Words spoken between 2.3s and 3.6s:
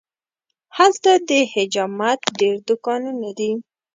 ډېر دوکانونه دي.